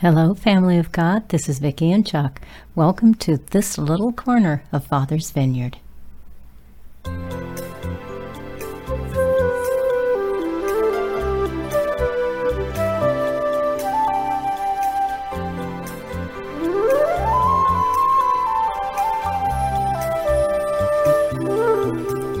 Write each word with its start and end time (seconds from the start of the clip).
Hello, 0.00 0.32
family 0.32 0.78
of 0.78 0.92
God. 0.92 1.28
This 1.30 1.48
is 1.48 1.58
Vicki 1.58 1.90
and 1.90 2.06
Chuck. 2.06 2.40
Welcome 2.76 3.14
to 3.14 3.36
this 3.36 3.76
little 3.76 4.12
corner 4.12 4.62
of 4.70 4.86
Father's 4.86 5.32
Vineyard. 5.32 5.78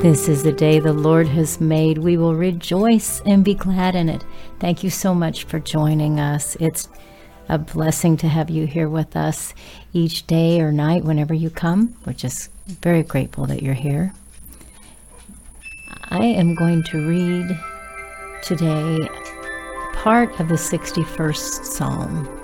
This 0.00 0.28
is 0.28 0.44
the 0.44 0.54
day 0.56 0.78
the 0.78 0.92
Lord 0.92 1.26
has 1.26 1.60
made. 1.60 1.98
We 1.98 2.16
will 2.16 2.36
rejoice 2.36 3.20
and 3.26 3.44
be 3.44 3.54
glad 3.54 3.96
in 3.96 4.08
it. 4.08 4.24
Thank 4.60 4.84
you 4.84 4.90
so 4.90 5.12
much 5.12 5.42
for 5.42 5.58
joining 5.58 6.20
us. 6.20 6.56
It's 6.60 6.88
a 7.48 7.58
blessing 7.58 8.16
to 8.18 8.28
have 8.28 8.50
you 8.50 8.66
here 8.66 8.88
with 8.88 9.16
us 9.16 9.54
each 9.92 10.26
day 10.26 10.60
or 10.60 10.70
night 10.70 11.04
whenever 11.04 11.34
you 11.34 11.50
come. 11.50 11.96
We're 12.04 12.12
just 12.12 12.50
very 12.66 13.02
grateful 13.02 13.46
that 13.46 13.62
you're 13.62 13.74
here. 13.74 14.12
I 16.10 16.24
am 16.24 16.54
going 16.54 16.82
to 16.84 17.08
read 17.08 17.58
today 18.42 18.98
part 19.94 20.38
of 20.40 20.48
the 20.48 20.54
61st 20.54 21.64
Psalm. 21.64 22.37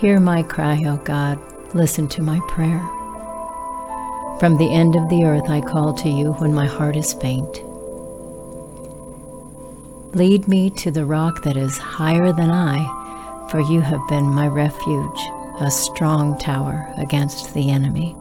Hear 0.00 0.18
my 0.18 0.42
cry, 0.42 0.82
O 0.86 0.96
God. 0.96 1.38
Listen 1.74 2.08
to 2.08 2.22
my 2.22 2.40
prayer. 2.48 2.80
From 4.40 4.56
the 4.56 4.72
end 4.72 4.96
of 4.96 5.10
the 5.10 5.24
earth 5.26 5.50
I 5.50 5.60
call 5.60 5.92
to 5.92 6.08
you 6.08 6.32
when 6.32 6.54
my 6.54 6.64
heart 6.64 6.96
is 6.96 7.12
faint. 7.12 7.62
Lead 10.16 10.48
me 10.48 10.70
to 10.70 10.90
the 10.90 11.04
rock 11.04 11.42
that 11.42 11.58
is 11.58 11.76
higher 11.76 12.32
than 12.32 12.50
I, 12.50 12.78
for 13.50 13.60
you 13.60 13.82
have 13.82 14.00
been 14.08 14.24
my 14.24 14.46
refuge, 14.46 15.20
a 15.60 15.70
strong 15.70 16.38
tower 16.38 16.90
against 16.96 17.52
the 17.52 17.70
enemy. 17.70 18.16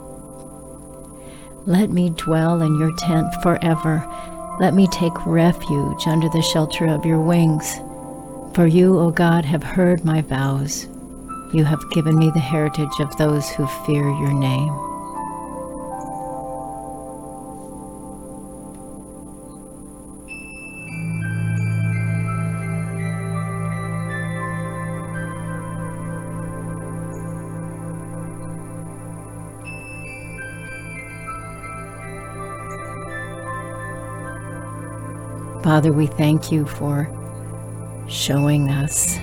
Let 1.65 1.91
me 1.91 2.09
dwell 2.09 2.61
in 2.61 2.77
your 2.77 2.93
tent 2.97 3.33
forever. 3.41 4.05
Let 4.59 4.73
me 4.73 4.87
take 4.87 5.25
refuge 5.25 6.07
under 6.07 6.27
the 6.27 6.41
shelter 6.41 6.87
of 6.87 7.05
your 7.05 7.21
wings. 7.21 7.77
For 8.53 8.67
you, 8.67 8.99
O 8.99 9.11
God, 9.11 9.45
have 9.45 9.63
heard 9.63 10.03
my 10.03 10.19
vows. 10.19 10.89
You 11.51 11.65
have 11.65 11.89
given 11.89 12.15
me 12.19 12.29
the 12.29 12.39
heritage 12.39 12.99
of 12.99 13.17
those 13.17 13.49
who 13.49 13.65
fear 13.87 14.07
your 14.07 14.31
name. 14.31 14.69
Father, 35.63 35.91
we 35.91 36.05
thank 36.05 36.51
you 36.51 36.67
for 36.67 37.09
showing 38.07 38.69
us 38.69 39.15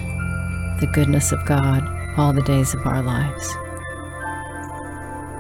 the 0.81 0.91
goodness 0.93 1.31
of 1.31 1.45
God 1.47 1.96
all 2.16 2.32
the 2.32 2.43
days 2.43 2.72
of 2.75 2.87
our 2.87 3.03
lives. 3.03 3.49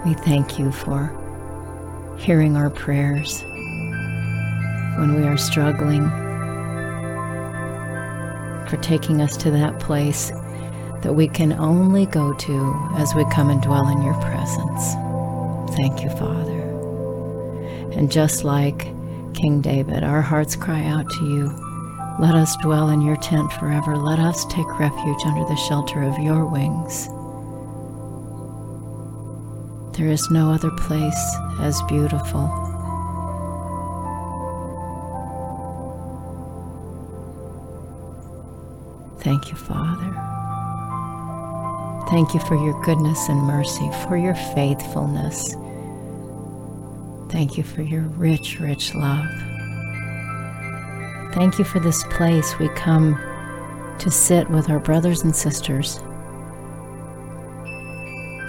We 0.04 0.14
thank 0.14 0.58
you 0.58 0.70
for 0.70 1.10
hearing 2.18 2.56
our 2.56 2.70
prayers 2.70 3.42
when 4.98 5.14
we 5.20 5.26
are 5.26 5.36
struggling, 5.36 6.08
for 8.68 8.76
taking 8.82 9.20
us 9.20 9.36
to 9.38 9.50
that 9.50 9.80
place 9.80 10.30
that 11.02 11.14
we 11.14 11.28
can 11.28 11.52
only 11.54 12.06
go 12.06 12.32
to 12.34 12.90
as 12.96 13.14
we 13.14 13.24
come 13.30 13.50
and 13.50 13.62
dwell 13.62 13.88
in 13.88 14.02
your 14.02 14.14
presence. 14.14 14.94
Thank 15.76 16.02
you, 16.02 16.10
Father. 16.10 16.62
And 17.92 18.12
just 18.12 18.44
like 18.44 18.86
King 19.34 19.60
David, 19.60 20.04
our 20.04 20.22
hearts 20.22 20.56
cry 20.56 20.84
out 20.84 21.08
to 21.08 21.24
you 21.26 21.65
let 22.18 22.34
us 22.34 22.56
dwell 22.56 22.88
in 22.88 23.02
your 23.02 23.16
tent 23.16 23.52
forever. 23.52 23.96
Let 23.96 24.18
us 24.18 24.46
take 24.46 24.78
refuge 24.78 25.20
under 25.26 25.44
the 25.44 25.56
shelter 25.56 26.02
of 26.02 26.18
your 26.18 26.46
wings. 26.46 27.08
There 29.96 30.08
is 30.08 30.30
no 30.30 30.50
other 30.50 30.70
place 30.70 31.36
as 31.60 31.80
beautiful. 31.82 32.48
Thank 39.20 39.50
you, 39.50 39.56
Father. 39.56 40.12
Thank 42.08 42.32
you 42.32 42.40
for 42.40 42.54
your 42.54 42.80
goodness 42.82 43.28
and 43.28 43.40
mercy, 43.40 43.90
for 44.06 44.16
your 44.16 44.36
faithfulness. 44.54 45.54
Thank 47.30 47.58
you 47.58 47.64
for 47.64 47.82
your 47.82 48.02
rich, 48.02 48.60
rich 48.60 48.94
love. 48.94 49.55
Thank 51.36 51.58
you 51.58 51.66
for 51.66 51.80
this 51.80 52.02
place 52.04 52.58
we 52.58 52.70
come 52.70 53.14
to 53.98 54.10
sit 54.10 54.48
with 54.48 54.70
our 54.70 54.78
brothers 54.78 55.22
and 55.22 55.36
sisters, 55.36 55.96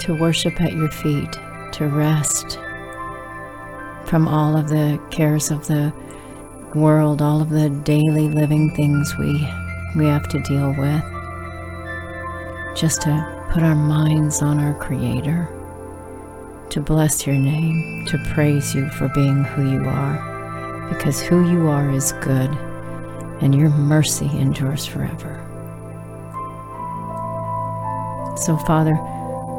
to 0.05 0.17
worship 0.17 0.61
at 0.61 0.71
your 0.71 0.89
feet, 0.89 1.33
to 1.73 1.89
rest 1.89 2.57
from 4.05 4.25
all 4.25 4.55
of 4.55 4.69
the 4.69 5.01
cares 5.11 5.51
of 5.51 5.67
the 5.67 5.91
world, 6.75 7.21
all 7.21 7.41
of 7.41 7.49
the 7.49 7.69
daily 7.69 8.29
living 8.29 8.73
things 8.73 9.13
we, 9.17 9.33
we 9.97 10.05
have 10.05 10.29
to 10.29 10.39
deal 10.43 10.73
with, 10.77 11.03
just 12.73 13.01
to 13.01 13.49
put 13.51 13.63
our 13.63 13.75
minds 13.75 14.41
on 14.41 14.59
our 14.59 14.73
Creator, 14.75 15.49
to 16.69 16.79
bless 16.79 17.27
your 17.27 17.35
name, 17.35 18.05
to 18.05 18.17
praise 18.33 18.73
you 18.73 18.87
for 18.91 19.09
being 19.09 19.43
who 19.43 19.69
you 19.69 19.89
are, 19.89 20.87
because 20.87 21.19
who 21.19 21.51
you 21.51 21.67
are 21.67 21.91
is 21.91 22.13
good 22.21 22.57
and 23.41 23.53
your 23.53 23.69
mercy 23.69 24.29
endures 24.33 24.85
forever. 24.85 25.43
So, 28.37 28.57
Father, 28.57 28.97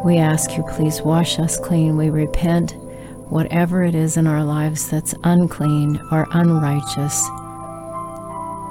we 0.04 0.18
ask 0.18 0.56
you, 0.56 0.62
please 0.62 1.02
wash 1.02 1.38
us 1.38 1.58
clean. 1.58 1.96
We 1.96 2.10
repent 2.10 2.74
whatever 3.28 3.82
it 3.82 3.94
is 3.94 4.16
in 4.16 4.26
our 4.26 4.44
lives 4.44 4.88
that's 4.88 5.14
unclean 5.24 6.00
or 6.10 6.26
unrighteous. 6.30 7.24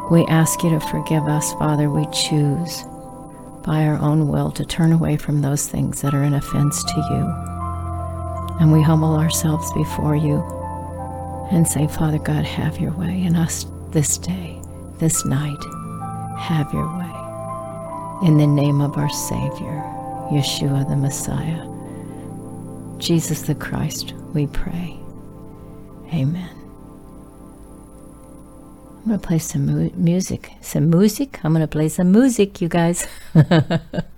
We 0.10 0.26
ask 0.28 0.64
you 0.64 0.70
to 0.72 0.80
forgive 0.80 1.24
us, 1.24 1.54
Father. 1.54 1.90
We 1.90 2.06
choose 2.08 2.84
by 3.66 3.86
our 3.86 4.00
own 4.00 4.30
will 4.30 4.52
to 4.52 4.66
turn 4.66 4.94
away 4.94 5.18
from 5.18 5.42
those 5.42 5.68
things 5.68 6.02
that 6.02 6.14
are 6.14 6.24
an 6.24 6.34
offense 6.34 6.84
to 6.86 6.96
you. 7.12 8.62
And 8.62 8.72
we 8.72 8.82
humble 8.82 9.16
ourselves 9.16 9.72
before 9.74 10.16
you 10.16 10.42
and 11.52 11.68
say, 11.68 11.88
Father 11.88 12.20
God, 12.20 12.46
have 12.46 12.80
your 12.80 12.94
way 12.94 13.24
in 13.24 13.36
us 13.36 13.66
this 13.92 14.18
day 14.18 14.62
this 15.00 15.26
night. 15.26 15.64
Have 16.38 16.72
your 16.74 16.88
way. 16.98 18.28
In 18.28 18.38
the 18.38 18.48
name 18.48 18.82
of 18.82 18.98
our 18.98 19.10
Savior, 19.10 19.84
Yeshua 20.32 20.88
the 20.88 20.96
Messiah, 20.96 21.66
Jesus 23.00 23.44
the 23.44 23.56
Christ, 23.56 24.14
we 24.34 24.48
pray. 24.48 24.98
Amen. 26.14 26.50
I'm 28.98 29.08
going 29.08 29.20
to 29.20 29.28
play 29.28 29.40
some 29.40 29.66
mu- 29.66 29.92
music. 29.96 30.52
Some 30.62 30.90
music? 30.90 31.40
I'm 31.44 31.54
going 31.54 31.62
to 31.62 31.68
play 31.68 31.90
some 31.90 32.12
music, 32.12 32.60
you 32.62 32.68
guys. 32.68 33.08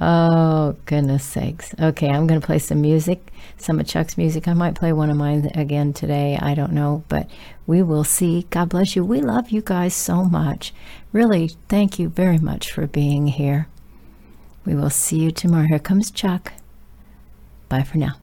Oh, 0.00 0.76
goodness 0.86 1.24
sakes. 1.24 1.74
Okay, 1.80 2.08
I'm 2.08 2.28
going 2.28 2.40
to 2.40 2.46
play 2.46 2.60
some 2.60 2.80
music, 2.80 3.32
some 3.56 3.80
of 3.80 3.86
Chuck's 3.86 4.16
music. 4.16 4.46
I 4.46 4.52
might 4.52 4.76
play 4.76 4.92
one 4.92 5.10
of 5.10 5.16
mine 5.16 5.50
again 5.54 5.92
today. 5.92 6.38
I 6.40 6.54
don't 6.54 6.72
know, 6.72 7.02
but 7.08 7.28
we 7.66 7.82
will 7.82 8.04
see. 8.04 8.46
God 8.50 8.68
bless 8.68 8.94
you. 8.94 9.04
We 9.04 9.20
love 9.20 9.50
you 9.50 9.60
guys 9.60 9.94
so 9.94 10.24
much. 10.24 10.72
Really, 11.12 11.48
thank 11.68 11.98
you 11.98 12.08
very 12.08 12.38
much 12.38 12.70
for 12.70 12.86
being 12.86 13.26
here. 13.26 13.66
We 14.64 14.74
will 14.74 14.90
see 14.90 15.18
you 15.18 15.32
tomorrow. 15.32 15.66
Here 15.66 15.78
comes 15.80 16.10
Chuck. 16.10 16.52
Bye 17.68 17.82
for 17.82 17.98
now. 17.98 18.18